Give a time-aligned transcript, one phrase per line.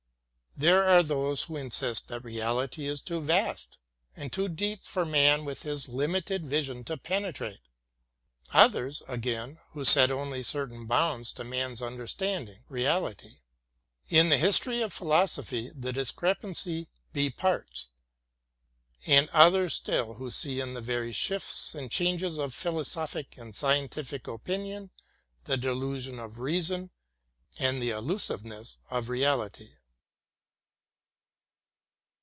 [0.57, 3.77] There are those who insist that reality is too vast
[4.17, 7.61] and too deep for man with his limited vision to penetrate;
[8.51, 13.37] others, again, who set only certain bounds to man's understanding, reality.
[14.09, 17.87] In the history of philosophy, the discrepancy be parts;
[19.07, 24.27] and others still who see in the very shifts and changes of philosophic and scientific
[24.27, 24.89] opinion
[25.45, 26.89] the delusion of reason
[27.57, 29.75] and the illusiveness of reality.